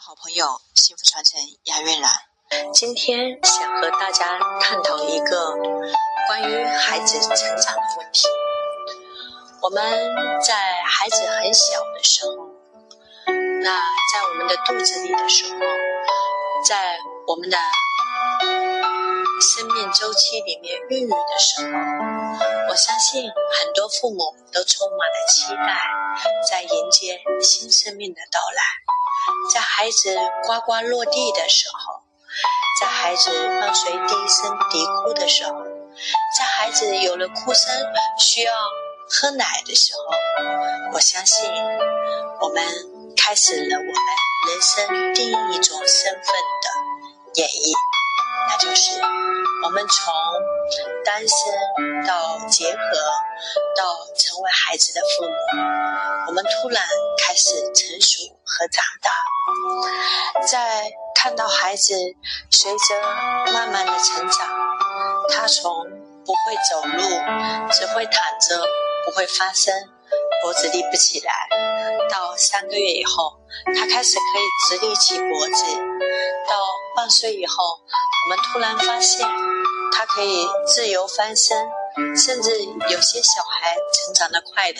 [0.00, 5.56] 好朋友，幸福传承雅月兰，今天想和大家探讨一个
[6.28, 8.28] 关于孩子成长的问题。
[9.60, 9.82] 我们
[10.40, 12.30] 在孩子很小的时候，
[13.60, 13.80] 那
[14.12, 15.58] 在我们的肚子里的时候，
[16.64, 16.96] 在
[17.26, 17.58] 我们的
[19.42, 21.72] 生命周期里面孕育的时候，
[22.70, 23.28] 我相信
[23.60, 25.90] 很多父母都充满了期待，
[26.48, 28.62] 在迎接新生命的到来。
[29.52, 30.14] 在孩子
[30.46, 32.02] 呱呱落地的时候，
[32.80, 33.30] 在孩子
[33.60, 35.52] 伴随第一声啼哭的时候，
[36.36, 37.72] 在孩子有了哭声
[38.18, 38.52] 需要
[39.10, 40.00] 喝奶的时候，
[40.92, 41.50] 我相信
[42.40, 42.62] 我们
[43.16, 43.94] 开始了我们
[44.48, 46.22] 人生另一种身份
[46.62, 47.72] 的演绎，
[48.48, 49.00] 那就是
[49.64, 50.14] 我们从
[51.04, 52.78] 单身到结合，
[53.76, 55.34] 到成为孩子的父母，
[56.28, 56.82] 我们突然
[57.18, 58.37] 开始成熟。
[58.48, 61.92] 和长大，在看到孩子
[62.50, 64.48] 随着慢慢的成长，
[65.30, 65.84] 他从
[66.24, 67.02] 不会走路，
[67.70, 68.66] 只会躺着，
[69.04, 69.74] 不会翻身，
[70.42, 71.32] 脖子立不起来，
[72.10, 73.38] 到三个月以后，
[73.78, 75.64] 他开始可以直立起脖子，
[76.48, 76.56] 到
[76.96, 77.54] 半岁以后，
[78.24, 79.28] 我们突然发现
[79.92, 81.68] 他可以自由翻身，
[82.16, 84.78] 甚至有些小孩成长的快的，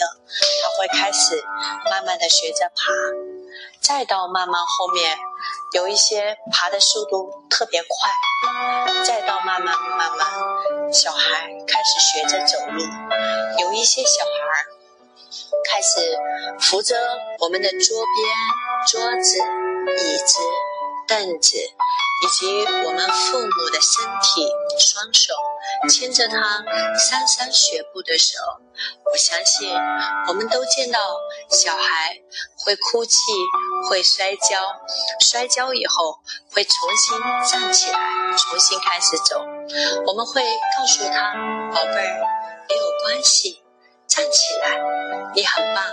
[0.63, 1.43] 他会开始
[1.91, 3.38] 慢慢的学着爬。
[3.81, 5.17] 再到慢慢后面，
[5.73, 12.81] 有一些爬的速度特别快，再到慢慢慢慢，小孩开始学着走路，
[13.59, 14.65] 有一些小孩
[15.71, 16.17] 开始
[16.59, 16.95] 扶着
[17.39, 18.35] 我们的桌边、
[18.87, 20.39] 桌子、椅子、
[21.07, 21.57] 凳子。
[22.21, 24.45] 以及我们父母的身体，
[24.77, 25.33] 双手
[25.89, 28.59] 牵着他蹒跚学步的时候，
[29.11, 29.73] 我相信
[30.27, 30.99] 我们都见到
[31.49, 32.15] 小孩
[32.65, 33.17] 会哭泣、
[33.89, 34.57] 会摔跤，
[35.21, 36.19] 摔跤以后
[36.51, 37.99] 会重新站起来，
[38.37, 39.39] 重新开始走。
[40.05, 41.33] 我们会告诉他
[41.73, 42.21] ：“宝贝儿，
[42.67, 43.63] 没有关系，
[44.07, 44.79] 站起来，
[45.33, 45.83] 你很棒，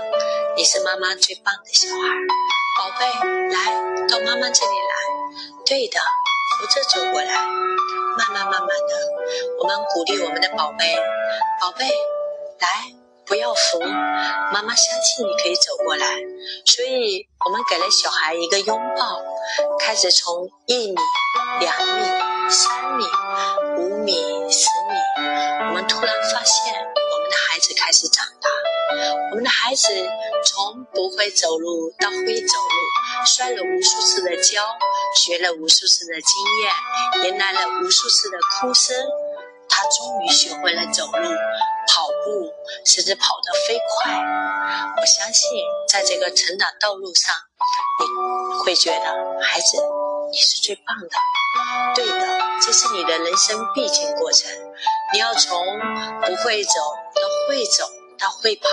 [0.56, 2.14] 你是妈妈最棒的小孩。”
[2.76, 3.06] 宝贝，
[3.54, 3.72] 来
[4.08, 4.94] 到妈妈这里来。
[5.64, 5.98] 对的，
[6.58, 7.34] 扶着走过来，
[8.16, 8.94] 慢慢慢慢的，
[9.60, 10.96] 我们鼓励我们的宝贝，
[11.60, 12.94] 宝贝，来，
[13.26, 16.06] 不要扶，妈妈相信你可以走过来。
[16.64, 19.20] 所以，我们给了小孩一个拥抱，
[19.78, 20.96] 开始从一米、
[21.60, 22.04] 两米、
[22.48, 23.04] 三米、
[23.78, 24.14] 五米、
[24.50, 25.26] 十米，
[25.68, 28.48] 我们突然发现，我们的孩子开始长大，
[29.30, 29.88] 我们的孩子
[30.44, 32.76] 从不会走路到会走路，
[33.26, 34.64] 摔了无数次的跤。
[35.16, 38.94] 学了无数次的经验，迎来了无数次的哭声，
[39.68, 41.12] 他终于学会了走路、
[41.88, 42.52] 跑步，
[42.84, 44.12] 甚至跑得飞快。
[44.12, 47.34] 我相信，在这个成长道路上，
[47.98, 49.78] 你会觉得孩子，
[50.30, 51.08] 你是最棒的。
[51.94, 54.50] 对的，这是你的人生必经过程。
[55.14, 55.64] 你要从
[56.20, 56.72] 不会走
[57.14, 57.88] 到会走
[58.18, 58.68] 到会跑，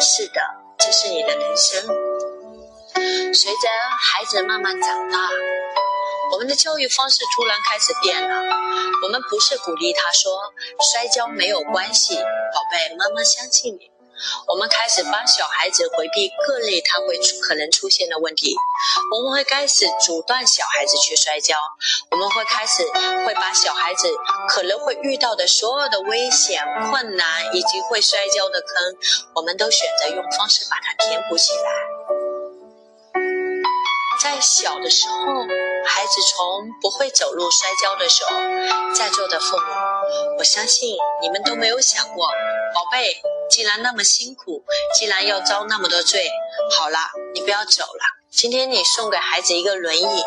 [0.00, 0.40] 是的，
[0.78, 1.86] 这是你的人生。
[3.34, 3.68] 随着
[4.00, 5.18] 孩子慢慢长大。
[6.32, 8.36] 我们的教育方式突然开始变了，
[9.04, 10.32] 我们不是鼓励他说
[10.92, 12.22] 摔跤没有关系，宝
[12.70, 13.90] 贝，妈妈相信你。
[14.46, 18.54] 我们开始帮小孩子回避各类他会出可能出现的问题，
[19.12, 21.56] 我们会开始阻断小孩子去摔跤，
[22.10, 22.84] 我们会开始
[23.26, 24.08] 会把小孩子
[24.48, 28.96] 可能会遇到的所有的危险、困难以及会摔跤的坑，
[29.34, 32.11] 我们都选择用方式把它填补起来。
[34.22, 35.16] 在小的时候，
[35.84, 38.30] 孩子从不会走路摔跤的时候，
[38.94, 39.64] 在座的父母，
[40.38, 42.28] 我相信你们都没有想过，
[42.72, 44.62] 宝贝，既然那么辛苦，
[44.94, 46.30] 既然要遭那么多罪，
[46.78, 46.98] 好了，
[47.34, 48.04] 你不要走了。
[48.30, 50.24] 今天你送给孩子一个轮椅，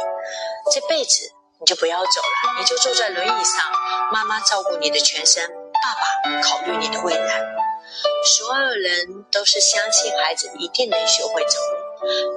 [0.73, 3.71] 这辈子你就不要走了，你就坐在轮椅上，
[4.11, 7.41] 妈妈照顾你的全身，爸爸考虑你的未来。
[8.25, 11.84] 所有人都是相信孩子一定能学会走路。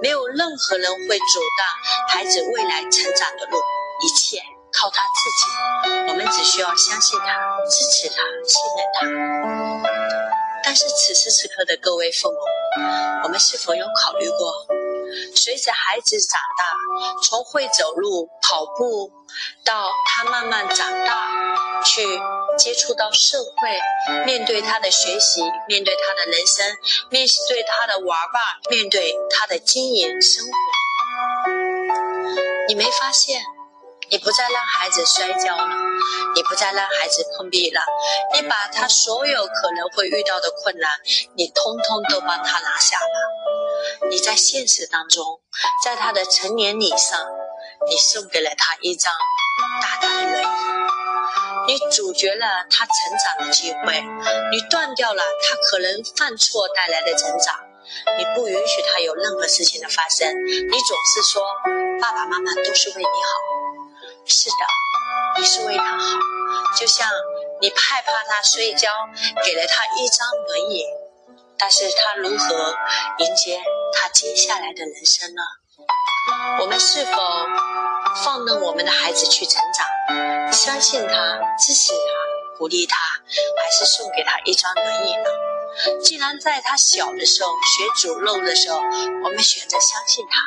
[0.03, 1.67] 没有任何人会阻挡
[2.09, 3.59] 孩子未来成长的路，
[4.05, 4.39] 一切
[4.73, 6.11] 靠他自己。
[6.11, 7.27] 我们只需要相信他，
[7.69, 9.89] 支持他，信任他。
[10.65, 12.37] 但是此时此刻的各位父母，
[13.25, 14.53] 我们是否有考虑过，
[15.35, 19.11] 随着孩子长大，从会走路、跑步，
[19.65, 21.29] 到他慢慢长大，
[21.85, 22.03] 去。
[22.59, 23.81] 接触到社会，
[24.27, 26.67] 面对他的学习，面对他的人生，
[27.09, 30.51] 面对他的玩伴，面对他的经营生活，
[32.67, 33.41] 你没发现，
[34.11, 35.69] 你不再让孩子摔跤了，
[36.35, 37.81] 你不再让孩子碰壁了，
[38.35, 40.91] 你把他所有可能会遇到的困难，
[41.37, 44.09] 你通通都帮他拿下了。
[44.11, 45.25] 你在现实当中，
[45.85, 47.25] 在他的成年礼上，
[47.89, 49.13] 你送给了他一张
[49.81, 50.43] 大大的轮
[51.69, 54.01] 椅，你阻绝了他成长的机会，
[54.51, 57.55] 你断掉了他可能犯错带来的成长，
[58.19, 61.43] 你不允许他有任何事情的发生，你总是说
[62.01, 63.31] 爸爸妈妈都是为你好，
[64.27, 66.19] 是的，你是为他好，
[66.79, 67.09] 就像
[67.61, 68.93] 你害怕他摔跤，
[69.45, 70.85] 给了他一张轮椅。
[71.61, 72.73] 但是他如何
[73.19, 73.61] 迎接
[73.93, 75.43] 他接下来的人生呢？
[76.61, 77.13] 我们是否
[78.25, 86.01] 放任我们的孩子去成长，相信他、支持他、鼓励他，还是送给他一张轮椅呢？
[86.03, 90.41] 既然在他小的时候学煮肉的时候，我们选择相信他，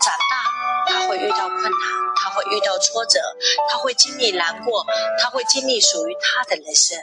[0.00, 1.72] 长大他会遇到困难，
[2.16, 3.20] 他会遇到挫折，
[3.70, 4.84] 他会经历难过，
[5.20, 6.98] 他会经历属于他的人生。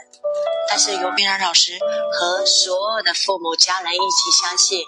[0.70, 1.80] 但是尤冰然老师
[2.12, 4.86] 和所有的父母家人一起相信，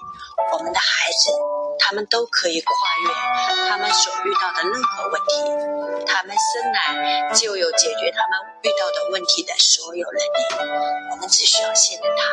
[0.51, 1.31] 我们的孩子，
[1.79, 2.73] 他们都可以跨
[3.03, 12.23] 越他们所遇到的任何问题，他们生来就有解决他们遇到的问题的所有能力，我们只需要信任他。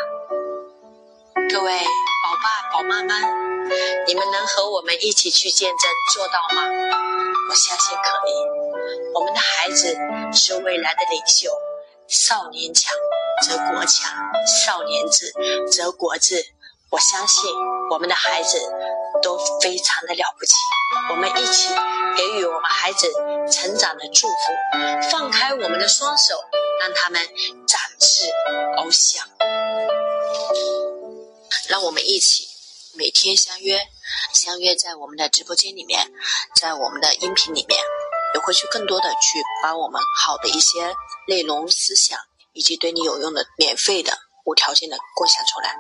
[1.49, 3.23] 各位宝爸宝妈们，
[4.07, 6.63] 你们能和我们一起去见证做到吗？
[7.49, 8.33] 我相信可以。
[9.15, 9.97] 我们的孩子
[10.33, 11.51] 是未来的领袖。
[12.09, 12.95] 少年强
[13.43, 14.13] 则国强，
[14.65, 15.33] 少年智
[15.71, 16.45] 则国智。
[16.91, 17.53] 我相信
[17.91, 18.59] 我们的孩子
[19.23, 20.53] 都非常的了不起。
[21.11, 21.69] 我们一起
[22.17, 23.13] 给予我们孩子
[23.51, 24.35] 成长的祝福，
[25.11, 26.35] 放开我们的双手，
[26.81, 27.21] 让他们
[27.67, 28.25] 展翅
[28.77, 29.27] 翱翔。
[31.69, 32.47] 让我们一起
[32.95, 33.81] 每天相约，
[34.33, 36.11] 相约在我们的直播间里面，
[36.55, 37.81] 在我们的音频里面。
[38.35, 40.95] 也会去更多的去把我们好的一些
[41.27, 42.19] 内容、思想，
[42.53, 44.13] 以及对你有用的、免费的、
[44.45, 45.75] 无条件的共享出来。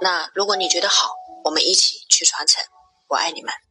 [0.00, 1.14] 那如果你觉得好，
[1.44, 2.64] 我们一起去传承。
[3.10, 3.69] 我爱你们。